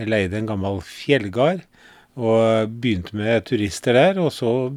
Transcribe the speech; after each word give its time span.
Jeg 0.00 0.08
leide 0.08 0.38
en 0.38 0.48
gammel 0.48 0.80
fjellgard 0.80 1.66
og 2.16 2.72
begynte 2.80 3.12
med 3.16 3.44
turister 3.50 3.96
der. 3.96 4.20
Og 4.22 4.32
så 4.32 4.72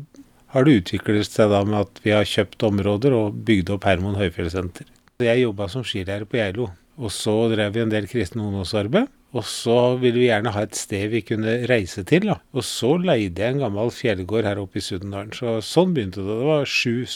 har 0.52 0.68
det 0.68 0.82
utviklet 0.82 1.30
seg 1.30 1.54
da 1.54 1.64
med 1.64 1.80
at 1.86 2.04
vi 2.04 2.12
har 2.12 2.28
kjøpt 2.28 2.68
områder 2.68 3.16
og 3.16 3.40
bygd 3.48 3.72
opp 3.74 3.88
Hermon 3.88 4.20
høyfjellssenter. 4.20 4.90
Jeg 5.24 5.46
jobba 5.46 5.70
som 5.72 5.86
skilærer 5.88 6.28
på 6.28 6.42
Geilo, 6.42 6.68
og 7.00 7.14
så 7.14 7.34
drev 7.54 7.72
vi 7.76 7.84
en 7.86 7.94
del 7.94 8.10
kristen 8.12 8.44
ungdomsarbeid. 8.44 9.08
Og 9.34 9.46
så 9.50 9.96
ville 9.98 10.20
vi 10.20 10.28
gjerne 10.28 10.52
ha 10.54 10.62
et 10.68 10.76
sted 10.78 11.08
vi 11.10 11.24
kunne 11.26 11.56
reise 11.72 12.04
til. 12.06 12.28
da. 12.30 12.36
Og 12.54 12.66
så 12.68 12.92
leide 13.02 13.42
jeg 13.42 13.56
en 13.56 13.64
gammel 13.64 13.90
fjellgård 13.90 14.46
her 14.46 14.62
oppe 14.62 14.78
i 14.78 14.84
Sudendalen. 14.86 15.32
Så 15.34 15.56
sånn 15.66 15.96
begynte 15.96 16.22
det. 16.22 16.36
Det 16.38 16.50
var 16.52 16.70
sju 16.70 17.08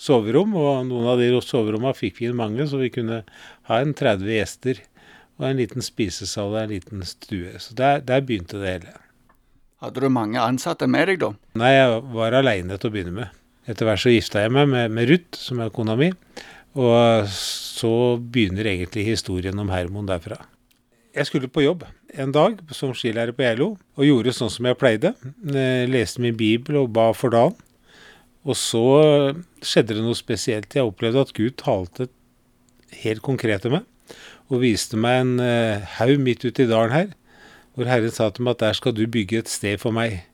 soverom, 0.00 0.54
og 0.56 0.86
noen 0.88 1.10
av 1.12 1.20
de 1.20 1.28
soverommene 1.44 1.98
fikk 1.98 2.22
vi 2.22 2.30
inn 2.30 2.38
mange, 2.38 2.64
så 2.64 2.80
vi 2.80 2.88
kunne 2.94 3.20
ha 3.68 3.80
en 3.82 3.92
30 3.96 4.32
gjester. 4.38 4.80
Og 5.40 5.46
en 5.48 5.60
liten 5.60 5.84
spisesal 5.84 6.52
og 6.52 6.60
en 6.60 6.74
liten 6.74 7.04
stue. 7.08 7.54
Så 7.62 7.74
der, 7.76 8.02
der 8.04 8.20
begynte 8.20 8.60
det 8.60 8.74
hele. 8.74 8.94
Hadde 9.80 10.04
du 10.04 10.12
mange 10.12 10.40
ansatte 10.40 10.84
med 10.90 11.08
deg 11.08 11.22
da? 11.22 11.32
Nei, 11.56 11.72
jeg 11.72 12.00
var 12.12 12.36
aleine 12.36 12.76
til 12.76 12.90
å 12.90 12.92
begynne 12.92 13.16
med. 13.16 13.36
Etter 13.70 13.88
hvert 13.88 14.02
så 14.02 14.12
gifta 14.12 14.42
jeg 14.44 14.52
meg 14.52 14.68
med, 14.68 14.92
med 14.92 15.08
Ruth, 15.08 15.40
som 15.40 15.62
er 15.64 15.72
kona 15.72 15.96
mi. 15.96 16.10
Og 16.76 17.30
så 17.32 17.92
begynner 18.20 18.68
egentlig 18.68 19.06
historien 19.08 19.56
om 19.58 19.72
Hermon 19.72 20.08
derfra. 20.08 20.36
Jeg 21.16 21.26
skulle 21.26 21.50
på 21.50 21.64
jobb 21.64 21.86
en 22.20 22.30
dag 22.34 22.60
som 22.76 22.92
skilærer 22.94 23.34
på 23.34 23.42
Geilo, 23.42 23.72
og 23.98 24.06
gjorde 24.06 24.34
sånn 24.36 24.52
som 24.52 24.68
jeg 24.68 24.78
pleide. 24.78 25.14
Jeg 25.42 25.90
leste 25.90 26.22
min 26.22 26.36
bibel 26.38 26.82
og 26.82 26.92
ba 26.94 27.08
for 27.16 27.34
dagen. 27.34 27.56
Og 28.46 28.56
så 28.56 28.84
skjedde 29.64 29.96
det 29.96 30.04
noe 30.04 30.16
spesielt. 30.16 30.72
Jeg 30.76 30.86
opplevde 30.86 31.24
at 31.24 31.32
Gud 31.36 31.56
talte 31.60 32.08
helt 33.02 33.22
konkret 33.24 33.64
til 33.64 33.74
meg, 33.74 33.88
og 34.50 34.64
viste 34.64 34.98
meg 34.98 35.22
en 35.22 35.32
eh, 35.44 35.86
haug 36.00 36.18
midt 36.22 36.44
ute 36.44 36.66
i 36.66 36.68
dalen 36.70 36.94
her, 36.94 37.08
hvor 37.78 37.88
Herren 37.88 38.12
sa 38.12 38.28
til 38.34 38.44
meg 38.44 38.58
at 38.58 38.64
der 38.66 38.76
skal 38.76 38.94
du 38.96 39.06
bygge 39.06 39.44
et 39.44 39.50
sted 39.50 39.78
for 39.80 39.94
meg. 39.94 40.24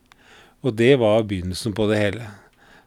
Og 0.65 0.75
det 0.79 0.97
var 0.99 1.27
begynnelsen 1.29 1.77
på 1.77 1.87
det 1.91 2.01
hele. 2.01 2.31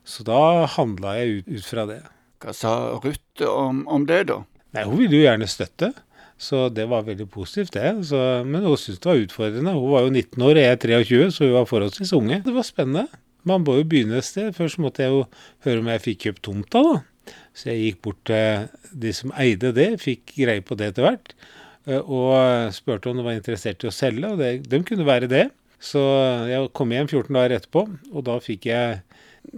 Så 0.04 0.26
da 0.26 0.66
handla 0.74 1.16
jeg 1.20 1.40
ut, 1.40 1.52
ut, 1.54 1.66
fra 1.68 1.86
det. 1.90 2.02
Hva 2.42 2.56
sa 2.56 2.74
Ruth 2.98 3.46
om, 3.46 3.84
om, 3.88 4.08
det, 4.10 4.24
da? 4.32 4.42
Nei, 4.74 4.86
Hun 4.90 4.98
ville 5.04 5.20
jo 5.20 5.26
gjerne 5.28 5.50
støtte. 5.50 5.94
Så 6.40 6.70
det 6.72 6.86
var 6.88 7.04
veldig 7.04 7.28
positivt, 7.30 7.76
det. 7.76 8.08
Så, 8.08 8.20
men 8.48 8.64
hun 8.64 8.80
syntes 8.80 9.02
det 9.04 9.12
var 9.12 9.24
utfordrende. 9.26 9.76
Hun 9.76 9.92
var 9.92 10.06
jo 10.06 10.14
19 10.14 10.46
år, 10.48 10.60
jeg 10.62 10.72
er 10.72 10.80
23, 11.04 11.32
så 11.36 11.46
hun 11.46 11.58
var 11.58 11.68
forholdsvis 11.70 12.14
unge. 12.16 12.42
Det 12.46 12.56
var 12.56 12.66
spennende. 12.68 13.06
Man 13.48 13.66
må 13.68 13.76
jo 13.76 13.88
begynne 13.88 14.20
et 14.20 14.28
sted. 14.28 14.54
Først 14.56 14.80
måtte 14.80 15.04
jeg 15.04 15.14
jo 15.14 15.26
høre 15.68 15.84
om 15.84 15.92
jeg 15.92 16.04
fikk 16.06 16.26
kjøpt 16.26 16.44
tomta, 16.48 16.84
da. 16.86 16.96
Så 17.56 17.72
jeg 17.72 17.86
gikk 17.86 18.04
bort 18.08 18.20
til 18.30 18.68
de 19.06 19.14
som 19.16 19.34
eide 19.40 19.74
det, 19.76 19.90
fikk 20.02 20.36
greie 20.38 20.64
på 20.66 20.78
det 20.80 20.92
etter 20.92 21.08
hvert. 21.08 21.34
Eh, 21.90 22.00
og 22.02 22.74
spurte 22.76 23.12
om 23.12 23.20
de 23.20 23.26
var 23.26 23.38
interessert 23.38 23.84
i 23.84 23.90
å 23.90 23.96
selge, 23.96 24.30
og 24.30 24.42
det, 24.42 24.54
de 24.70 24.82
kunne 24.86 25.08
være 25.08 25.32
det. 25.32 25.48
Så 25.80 26.02
jeg 26.50 26.72
kom 26.76 26.92
hjem 26.92 27.08
14 27.08 27.36
dager 27.36 27.56
etterpå, 27.56 27.86
og 28.12 28.26
da 28.28 28.40
fikk 28.44 28.68
jeg 28.68 29.00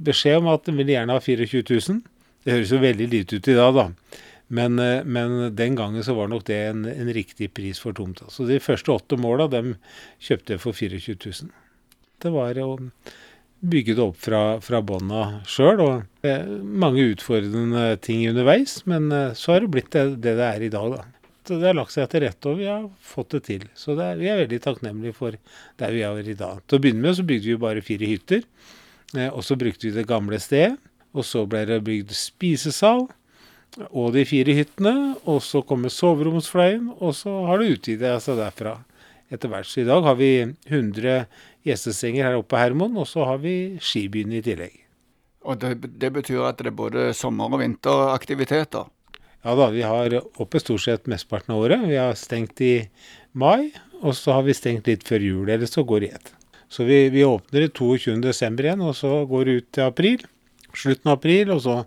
beskjed 0.05 0.41
om 0.41 0.52
at 0.52 0.67
de 0.67 0.75
ville 0.78 0.94
gjerne 0.94 1.16
ha 1.17 1.23
24 1.23 1.63
000. 1.66 2.03
Det 2.45 2.53
høres 2.55 2.73
jo 2.73 2.81
veldig 2.81 3.08
lite 3.09 3.39
ut 3.39 3.50
i 3.50 3.58
dag, 3.58 3.73
da. 3.78 4.19
Men, 4.52 4.78
eh, 4.83 5.08
men, 5.08 5.56
den 5.56 5.75
gangen 5.80 6.03
så 6.03 6.16
var 6.17 6.30
nok 6.31 6.45
det 6.50 6.59
en, 6.69 6.85
en 6.85 7.11
riktig 7.16 7.53
pris 7.56 7.80
for 7.80 7.95
tomta. 7.97 8.28
Så 8.30 8.45
de 8.50 8.59
første 8.61 8.91
åtte 8.94 9.19
måla 9.19 9.47
dem 9.52 9.75
kjøpte 10.19 10.58
jeg 10.58 10.63
for 10.63 10.78
24 10.78 11.17
000. 11.23 11.52
Det 12.22 12.31
var 12.33 12.59
å 12.61 12.72
bygge 13.61 13.95
det 13.95 14.03
opp 14.03 14.17
fra, 14.17 14.41
fra 14.63 14.81
bånda 14.85 15.41
sjøl. 15.49 15.81
Og 15.85 16.27
eh, 16.27 16.45
mange 16.61 17.05
utfordrende 17.13 17.95
ting 18.03 18.25
underveis, 18.29 18.81
men 18.89 19.11
eh, 19.15 19.33
så 19.37 19.55
har 19.55 19.65
det 19.65 19.71
blitt 19.75 19.91
det 19.95 20.07
det, 20.17 20.35
det 20.39 20.47
er 20.47 20.67
i 20.67 20.71
dag, 20.73 20.97
da. 20.97 21.07
Så 21.47 21.57
det 21.57 21.71
har 21.71 21.77
lagt 21.77 21.93
seg 21.95 22.05
til 22.11 22.21
rette, 22.21 22.51
og 22.51 22.59
vi 22.59 22.67
har 22.69 22.83
fått 23.01 23.33
det 23.33 23.41
til. 23.47 23.63
Så 23.77 23.95
det 23.97 24.11
er, 24.11 24.19
vi 24.19 24.29
er 24.29 24.43
veldig 24.43 24.61
takknemlige 24.61 25.17
for 25.17 25.37
der 25.81 25.95
vi 25.95 26.03
er 26.05 26.29
i 26.29 26.37
dag. 26.37 26.61
Til 26.67 26.77
å 26.77 26.83
begynne 26.83 27.01
med 27.05 27.17
så 27.17 27.25
bygde 27.25 27.49
vi 27.49 27.57
bare 27.61 27.85
fire 27.85 28.09
hytter. 28.09 28.45
Eh, 29.17 29.29
og 29.29 29.41
så 29.45 29.57
brukte 29.59 29.89
vi 29.89 29.95
det 29.95 30.09
gamle 30.09 30.41
stedet. 30.41 30.77
Og 31.11 31.25
så 31.27 31.41
ble 31.49 31.65
det 31.67 31.81
bygd 31.83 32.13
spisesal 32.15 33.01
og 33.89 34.13
de 34.16 34.21
fire 34.29 34.53
hyttene. 34.55 34.94
Og 35.27 35.41
så 35.44 35.63
kommer 35.66 35.91
soveromsfløyen, 35.91 36.94
og 37.01 37.17
så 37.17 37.33
har 37.50 37.59
det 37.59 37.73
utvidet 37.75 38.16
seg 38.23 38.39
derfra 38.39 38.77
etter 39.31 39.52
hvert. 39.52 39.68
Så 39.68 39.81
i 39.81 39.88
dag 39.88 40.06
har 40.06 40.18
vi 40.19 40.31
100 40.69 41.25
gjestesenger 41.68 42.28
her 42.28 42.40
oppe 42.40 42.53
på 42.53 42.62
Hermon, 42.62 42.97
og 43.00 43.08
så 43.09 43.25
har 43.30 43.42
vi 43.44 43.78
skibyen 43.81 44.34
i 44.36 44.44
tillegg. 44.46 44.75
Og 45.47 45.58
det, 45.62 45.78
det, 46.02 46.12
betyr 46.14 46.44
at 46.46 46.59
det 46.62 46.69
er 46.69 46.78
både 46.78 47.08
sommer- 47.18 47.50
og 47.50 47.64
vinteraktiviteter? 47.64 48.90
Ja 49.42 49.56
da, 49.58 49.72
vi 49.74 49.81
har 49.81 50.14
oppe 50.22 50.62
stort 50.62 50.84
sett 50.84 51.09
mesteparten 51.09 51.56
av 51.56 51.64
året. 51.64 51.88
Vi 51.90 51.97
har 51.97 52.14
stengt 52.19 52.62
i 52.62 52.75
mai, 53.34 53.72
og 54.03 54.14
så 54.18 54.38
har 54.38 54.46
vi 54.46 54.58
stengt 54.58 54.90
litt 54.90 55.08
før 55.08 55.25
jul, 55.25 55.50
eller 55.50 55.69
så 55.69 55.86
går 55.88 56.03
det 56.03 56.12
i 56.12 56.13
ett. 56.19 56.36
Så 56.72 56.86
vi, 56.88 57.08
vi 57.12 57.25
åpner 57.25 57.66
22.12. 57.68 58.62
igjen, 58.62 58.86
og 58.86 58.94
så 58.96 59.24
går 59.28 59.48
det 59.48 59.58
ut 59.58 59.74
til 59.74 59.88
april 59.88 60.30
slutten 60.78 61.12
av 61.12 61.19
april, 61.19 61.52
og 61.53 61.62
så 61.63 61.78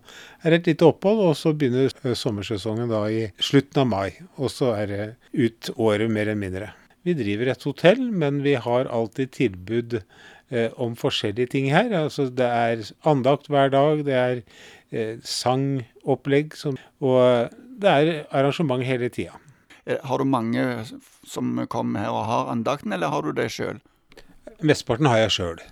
er 0.42 0.52
det 0.52 0.60
et 0.60 0.70
lite 0.72 0.88
opphold, 0.88 1.22
og 1.28 1.36
så 1.38 1.54
begynner 1.56 2.14
sommersesongen 2.18 2.90
da 2.90 3.04
i 3.10 3.26
slutten 3.42 3.84
av 3.84 3.90
mai. 3.90 4.08
Og 4.36 4.52
så 4.52 4.74
er 4.76 4.90
det 4.90 5.04
ut 5.32 5.70
året 5.76 6.10
mer 6.10 6.28
eller 6.28 6.40
mindre. 6.40 6.72
Vi 7.04 7.14
driver 7.18 7.50
et 7.52 7.66
hotell, 7.68 8.06
men 8.12 8.42
vi 8.44 8.54
har 8.56 8.88
alltid 8.88 9.32
tilbud 9.36 9.98
eh, 10.00 10.70
om 10.80 10.96
forskjellige 10.96 11.52
ting 11.52 11.68
her. 11.72 11.92
Altså 11.92 12.30
det 12.32 12.48
er 12.48 12.84
andakt 13.04 13.50
hver 13.52 13.72
dag, 13.74 14.04
det 14.06 14.16
er 14.16 14.40
eh, 14.90 15.18
sangopplegg, 15.20 16.56
som, 16.56 16.78
og 17.04 17.52
det 17.80 17.90
er 17.90 18.12
arrangement 18.30 18.84
hele 18.86 19.10
tida. 19.12 19.36
Eh, 19.84 20.00
har 20.00 20.18
du 20.18 20.24
mange 20.24 20.64
som 21.28 21.58
kommer 21.68 22.06
her 22.06 22.16
og 22.16 22.24
har 22.30 22.52
andakten, 22.56 22.96
eller 22.96 23.12
har 23.12 23.24
du 23.24 23.34
det 23.36 23.50
sjøl? 23.52 23.82
Mesteparten 24.64 25.08
har 25.10 25.24
jeg 25.26 25.36
sjøl. 25.36 25.62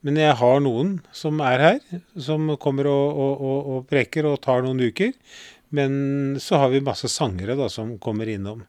Men 0.00 0.16
jeg 0.16 0.32
har 0.40 0.60
noen 0.64 0.94
som 1.12 1.42
er 1.44 1.60
her, 1.60 1.80
som 2.16 2.48
kommer 2.60 2.88
og, 2.88 3.18
og, 3.20 3.32
og, 3.44 3.58
og, 3.72 3.88
preker 3.90 4.30
og 4.30 4.40
tar 4.40 4.64
noen 4.64 4.80
uker. 4.80 5.12
Men 5.76 6.38
så 6.40 6.62
har 6.62 6.72
vi 6.72 6.80
masse 6.82 7.10
sangere 7.12 7.54
da, 7.58 7.68
som 7.70 7.98
kommer 8.02 8.30
innom. 8.32 8.64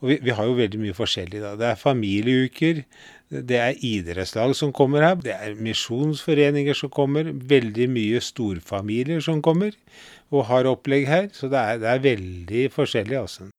Og 0.00 0.08
vi, 0.08 0.18
vi 0.24 0.32
har 0.36 0.48
jo 0.48 0.56
veldig 0.56 0.80
mye 0.80 0.96
forskjellig. 0.96 1.42
da. 1.42 1.54
Det 1.60 1.66
er 1.68 1.80
familieuker, 1.80 2.82
det 3.30 3.58
er 3.60 3.84
idrettslag 3.86 4.56
som 4.58 4.72
kommer 4.74 5.04
her, 5.04 5.18
det 5.22 5.36
er 5.36 5.58
misjonsforeninger 5.60 6.74
som 6.74 6.90
kommer, 6.90 7.30
veldig 7.30 7.86
mye 7.92 8.22
storfamilier 8.24 9.20
som 9.22 9.42
kommer 9.44 9.76
og 10.30 10.46
har 10.48 10.68
opplegg 10.70 11.06
her. 11.10 11.30
Så 11.36 11.50
det 11.52 11.60
er, 11.60 11.80
det 11.82 11.92
er 11.92 12.04
veldig 12.08 12.66
forskjellig, 12.74 13.18
altså. 13.20 13.50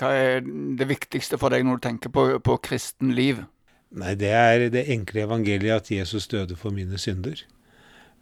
Hva 0.00 0.10
er 0.16 0.44
det 0.80 0.88
viktigste 0.88 1.36
for 1.40 1.52
deg 1.52 1.66
når 1.66 1.78
du 1.78 1.86
tenker 1.86 2.12
på, 2.14 2.26
på 2.40 2.56
kristen 2.64 3.12
liv? 3.14 3.42
Nei, 3.90 4.14
det 4.16 4.30
er 4.32 4.68
det 4.72 4.86
enkle 4.94 5.26
evangeliet 5.26 5.82
at 5.82 5.90
Jesus 5.92 6.28
døde 6.30 6.56
for 6.56 6.72
mine 6.72 6.98
synder. 6.98 7.42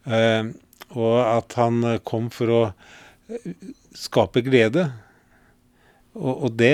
Uh, 0.08 0.50
og 0.96 1.18
at 1.20 1.54
han 1.60 1.84
kom 2.08 2.30
for 2.32 2.52
å 2.54 2.60
eh, 3.28 3.52
skape 3.92 4.40
glede. 4.46 4.86
Og, 6.18 6.34
og, 6.34 6.50
det 6.58 6.72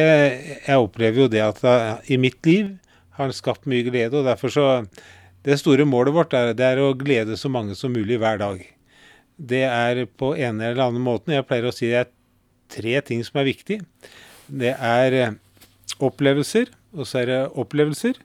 Jeg 0.64 0.80
opplever 0.80 1.24
jo 1.24 1.28
det 1.28 1.42
at 1.44 1.60
jeg, 1.60 1.98
i 2.16 2.20
mitt 2.20 2.40
liv 2.48 2.72
har 3.18 3.34
skapt 3.36 3.68
mye 3.70 3.84
glede, 3.86 4.16
og 4.16 4.26
derfor 4.26 4.50
så 4.50 4.66
Det 5.44 5.58
store 5.60 5.84
målet 5.84 6.14
vårt 6.16 6.32
er, 6.32 6.54
det 6.56 6.64
er 6.64 6.80
å 6.80 6.94
glede 6.96 7.36
så 7.36 7.50
mange 7.52 7.74
som 7.76 7.92
mulig 7.92 8.16
hver 8.16 8.38
dag. 8.40 8.62
Det 9.36 9.64
er 9.68 10.06
på 10.06 10.32
en 10.34 10.60
eller 10.60 10.80
annen 10.80 11.04
måte 11.04 11.34
Jeg 11.34 11.44
pleier 11.44 11.68
å 11.68 11.74
si 11.74 11.90
det 11.90 12.06
er 12.06 12.12
tre 12.72 13.00
ting 13.04 13.20
som 13.26 13.42
er 13.42 13.50
viktig. 13.50 13.82
Det 14.48 14.72
er 14.72 15.36
opplevelser, 16.00 16.72
og 16.96 17.06
så 17.06 17.20
er 17.20 17.28
det 17.28 17.40
opplevelser 17.60 18.16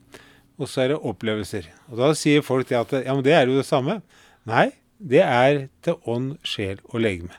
og 0.59 0.67
så 0.67 0.83
er 0.83 0.93
det 0.93 0.99
opplevelser. 1.07 1.69
Og 1.89 1.99
Da 2.01 2.11
sier 2.17 2.43
folk 2.43 2.67
det 2.69 2.77
at 2.77 2.91
ja, 2.99 3.15
men 3.15 3.23
det 3.23 3.33
er 3.35 3.47
jo 3.47 3.57
det 3.57 3.67
samme. 3.67 4.01
Nei, 4.47 4.69
det 4.99 5.23
er 5.23 5.67
til 5.85 5.99
ånd, 6.03 6.33
sjel 6.43 6.81
og 6.91 6.99
legeme. 7.05 7.35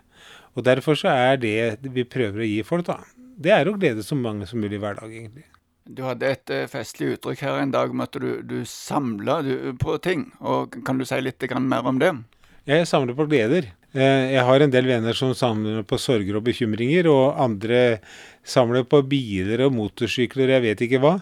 Og 0.56 0.64
Derfor 0.64 0.96
så 0.98 1.12
er 1.12 1.36
det 1.40 1.54
vi 1.84 2.04
prøver 2.04 2.42
å 2.42 2.48
gi 2.48 2.62
folk, 2.66 2.88
da. 2.88 3.00
Det 3.40 3.54
er 3.54 3.68
å 3.68 3.76
glede 3.78 4.04
så 4.04 4.18
mange 4.18 4.48
som 4.48 4.60
mulig 4.60 4.80
hver 4.82 4.98
dag, 5.00 5.08
egentlig. 5.08 5.46
Du 5.90 6.04
hadde 6.04 6.28
et 6.28 6.52
uh, 6.52 6.66
festlig 6.70 7.14
uttrykk 7.16 7.42
her 7.46 7.62
en 7.62 7.72
dag 7.72 7.90
om 7.90 8.02
at 8.04 8.14
du, 8.20 8.42
du 8.46 8.60
samla 8.68 9.40
på 9.80 9.96
ting. 10.04 10.28
og 10.38 10.76
Kan 10.86 11.00
du 11.00 11.06
si 11.08 11.18
litt 11.24 11.46
mer 11.58 11.88
om 11.88 11.98
det? 11.98 12.12
Jeg 12.68 12.86
samler 12.86 13.16
på 13.16 13.26
gleder. 13.30 13.72
Eh, 13.90 14.36
jeg 14.36 14.44
har 14.46 14.62
en 14.62 14.70
del 14.70 14.86
venner 14.86 15.16
som 15.18 15.32
samler 15.34 15.82
på 15.88 15.98
sorger 15.98 16.36
og 16.38 16.44
bekymringer, 16.46 17.08
og 17.10 17.40
andre 17.42 17.98
samler 18.46 18.84
på 18.86 19.00
biler 19.08 19.64
og 19.66 19.74
motorsykler, 19.74 20.52
jeg 20.54 20.66
vet 20.68 20.84
ikke 20.86 21.00
hva 21.02 21.16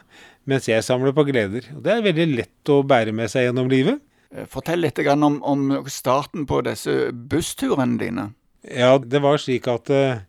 mens 0.48 0.68
jeg 0.68 0.84
samler 0.84 1.14
på 1.16 1.26
gleder. 1.28 1.66
Og 1.76 1.82
Det 1.84 1.92
er 1.92 2.04
veldig 2.04 2.26
lett 2.34 2.72
å 2.72 2.82
bære 2.84 3.12
med 3.12 3.30
seg 3.32 3.48
gjennom 3.48 3.68
livet. 3.72 4.00
Eh, 4.34 4.44
fortell 4.48 4.82
litt 4.84 5.00
om, 5.14 5.40
om 5.42 5.64
starten 5.88 6.46
på 6.48 6.60
disse 6.66 7.12
bussturene 7.12 8.00
dine. 8.00 8.30
Ja, 8.64 8.98
det 8.98 9.22
var 9.24 9.38
slik 9.40 9.68
at 9.70 9.88
eh, 9.92 10.24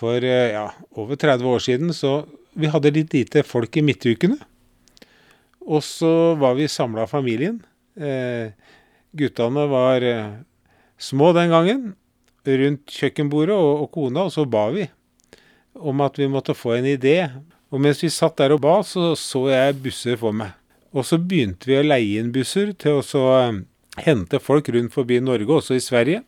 for 0.00 0.24
eh, 0.24 0.54
ja, 0.54 0.70
over 0.96 1.18
30 1.20 1.50
år 1.54 1.64
siden 1.64 1.94
så 1.96 2.24
Vi 2.50 2.66
hadde 2.66 2.90
litt 2.90 3.12
lite 3.14 3.44
folk 3.46 3.76
i 3.78 3.82
midtukene. 3.86 4.34
Og 5.62 5.84
så 5.86 6.34
var 6.34 6.56
vi 6.58 6.66
samla 6.66 7.04
familien. 7.06 7.60
Eh, 7.94 8.50
guttene 9.14 9.68
var 9.70 10.02
eh, 10.02 10.32
små 10.98 11.30
den 11.36 11.52
gangen. 11.54 11.84
Rundt 12.42 12.90
kjøkkenbordet 12.90 13.54
og, 13.54 13.84
og 13.84 13.92
kona, 13.94 14.24
og 14.26 14.34
så 14.34 14.42
ba 14.50 14.64
vi 14.74 14.88
om 15.78 16.02
at 16.02 16.18
vi 16.18 16.26
måtte 16.28 16.56
få 16.56 16.74
en 16.78 16.88
idé 16.88 17.30
Og 17.70 17.78
mens 17.78 18.00
vi 18.02 18.08
satt 18.10 18.34
der 18.40 18.56
og 18.56 18.64
ba, 18.64 18.80
så 18.82 19.14
så 19.14 19.44
jeg 19.46 19.76
busser 19.78 20.16
for 20.18 20.34
meg. 20.34 20.56
Og 20.90 21.04
så 21.06 21.20
begynte 21.22 21.68
vi 21.70 21.76
å 21.78 21.84
leie 21.86 22.18
inn 22.18 22.32
busser 22.34 22.72
til 22.74 22.98
å 22.98 23.26
eh, 23.36 23.60
hente 24.02 24.40
folk 24.42 24.66
rundt 24.74 24.90
forbi 24.90 25.20
Norge, 25.22 25.46
også 25.46 25.76
i 25.78 25.84
Sverige. 25.84 26.24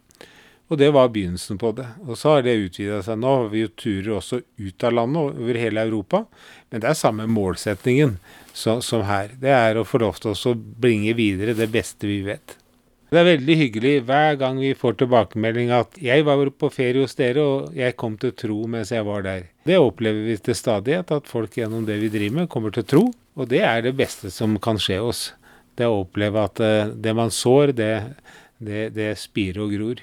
Og 0.70 0.78
det 0.80 0.88
var 0.94 1.10
begynnelsen 1.12 1.58
på 1.60 1.72
det. 1.76 1.88
Og 2.06 2.16
så 2.16 2.36
har 2.36 2.46
det 2.46 2.54
utvida 2.62 3.02
seg. 3.04 3.18
Nå 3.20 3.34
har 3.42 3.50
vi 3.52 3.64
jo 3.64 3.72
turer 3.76 4.14
også 4.16 4.40
ut 4.40 4.84
av 4.86 4.94
landet, 4.96 5.36
over 5.42 5.58
hele 5.60 5.84
Europa. 5.84 6.24
Men 6.70 6.84
det 6.84 6.88
er 6.88 6.98
samme 6.98 7.26
målsetningen 7.28 8.16
som, 8.52 8.80
som 8.80 9.04
her. 9.08 9.34
Det 9.40 9.52
er 9.52 9.76
å 9.76 9.84
få 9.84 10.00
lov 10.00 10.22
til 10.22 10.32
å 10.32 10.54
bringe 10.56 11.12
videre 11.18 11.56
det 11.58 11.68
beste 11.74 12.08
vi 12.08 12.22
vet. 12.24 12.56
Det 13.12 13.20
er 13.20 13.26
veldig 13.28 13.54
hyggelig 13.60 13.90
hver 14.08 14.38
gang 14.40 14.56
vi 14.56 14.70
får 14.72 14.94
tilbakemelding 15.02 15.68
at 15.76 15.98
'jeg 16.00 16.24
var 16.24 16.48
på 16.48 16.70
ferie 16.72 17.02
hos 17.02 17.14
dere, 17.14 17.42
og 17.44 17.74
jeg 17.76 17.96
kom 18.00 18.16
til 18.16 18.32
tro 18.32 18.64
mens 18.66 18.88
jeg 18.88 19.04
var 19.04 19.20
der'. 19.22 19.50
Det 19.66 19.76
opplever 19.76 20.24
vi 20.24 20.36
til 20.36 20.54
stadighet, 20.54 21.12
at 21.12 21.28
folk 21.28 21.52
gjennom 21.52 21.84
det 21.84 22.00
vi 22.00 22.08
driver 22.08 22.34
med, 22.36 22.48
kommer 22.48 22.72
til 22.72 22.84
tro. 22.84 23.12
Og 23.36 23.48
det 23.48 23.60
er 23.60 23.82
det 23.82 23.96
beste 23.96 24.30
som 24.30 24.56
kan 24.58 24.80
skje 24.80 24.96
oss. 25.00 25.34
Det 25.76 25.84
å 25.84 26.00
oppleve 26.06 26.40
at 26.40 26.60
eh, 26.60 26.88
det 26.88 27.14
man 27.14 27.28
sår, 27.28 27.76
det, 27.76 28.16
det, 28.58 28.94
det 28.94 29.18
spirer 29.18 29.60
og 29.60 29.76
gror. 29.76 30.00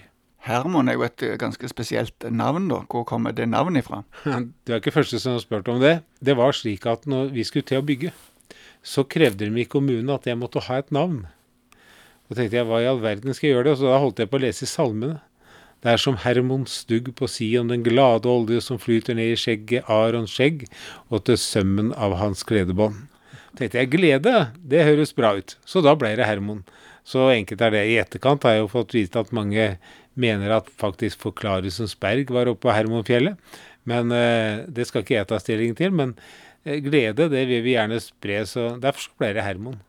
Hermon 0.48 0.88
er 0.88 0.96
jo 0.96 1.04
et 1.04 1.24
eh, 1.26 1.38
ganske 1.40 1.68
spesielt 1.72 2.26
navn, 2.32 2.70
da. 2.72 2.84
Hvor 2.88 3.06
kommer 3.08 3.36
det 3.36 3.50
navnet 3.52 3.84
ifra? 3.84 4.04
Du 4.64 4.74
er 4.74 4.80
ikke 4.80 4.96
første 4.96 5.20
som 5.20 5.36
har 5.36 5.44
spurt 5.44 5.68
om 5.72 5.82
det. 5.84 6.00
Det 6.24 6.38
var 6.40 6.56
slik 6.56 6.88
at 6.88 7.08
når 7.10 7.34
vi 7.36 7.44
skulle 7.48 7.68
til 7.68 7.82
å 7.82 7.86
bygge, 7.86 8.14
så 8.84 9.04
krevde 9.04 9.50
de 9.50 9.62
i 9.62 9.68
kommunen 9.68 10.14
at 10.14 10.28
jeg 10.30 10.40
måtte 10.40 10.64
ha 10.70 10.80
et 10.80 10.94
navn. 10.96 11.26
Da 12.30 12.38
tenkte 12.38 12.60
jeg, 12.60 12.68
hva 12.70 12.80
i 12.84 12.88
all 12.88 13.02
verden 13.02 13.34
skal 13.34 13.50
jeg 13.50 13.58
gjøre 13.58 13.72
det? 13.72 13.80
Så 13.80 13.90
da 13.90 14.00
holdt 14.00 14.22
jeg 14.22 14.30
på 14.32 14.40
å 14.40 14.44
lese 14.46 14.64
i 14.68 14.70
salmene. 14.70 15.20
Det 15.80 15.94
er 15.94 16.02
som 16.02 16.18
Hermon 16.20 16.66
stugg 16.68 17.08
på 17.16 17.28
Sion, 17.32 17.72
den 17.72 17.86
glade 17.86 18.28
olje 18.28 18.60
som 18.62 18.80
flyter 18.82 19.16
ned 19.16 19.32
i 19.32 19.38
skjegget, 19.40 19.88
Arons 19.88 20.34
skjegg, 20.36 20.66
og 21.08 21.24
til 21.28 21.40
sømmen 21.40 21.94
av 21.96 22.18
hans 22.20 22.44
kledebånd. 22.44 23.08
tenkte 23.56 23.80
jeg, 23.80 23.92
glede, 23.92 24.52
det 24.60 24.84
høres 24.86 25.16
bra 25.16 25.34
ut. 25.40 25.56
Så 25.66 25.82
da 25.84 25.96
ble 25.96 26.12
det 26.20 26.28
Hermon. 26.28 26.66
Så 27.08 27.30
enkelt 27.32 27.64
er 27.64 27.74
det. 27.74 27.86
I 27.88 27.98
etterkant 28.04 28.44
har 28.44 28.58
jeg 28.58 28.66
jo 28.66 28.74
fått 28.76 28.94
vite 28.94 29.24
at 29.24 29.32
mange 29.34 29.72
mener 30.20 30.54
at 30.60 30.70
faktisk 30.80 31.22
Forklarelsens 31.24 31.96
berg 32.00 32.32
var 32.36 32.52
oppe 32.52 32.68
på 32.68 32.76
Hermonfjellet. 32.76 33.40
Men 33.90 34.14
eh, 34.14 34.66
det 34.68 34.88
skal 34.90 35.06
ikke 35.06 35.18
jeg 35.18 35.30
ta 35.30 35.40
stilling 35.42 35.76
til. 35.80 35.94
Men 35.96 36.16
eh, 36.64 36.80
glede, 36.84 37.30
det 37.32 37.46
vil 37.50 37.64
vi 37.66 37.76
gjerne 37.76 38.02
spre, 38.04 38.44
så 38.50 38.74
derfor 38.82 39.16
ble 39.20 39.34
det 39.38 39.46
Hermon. 39.46 39.80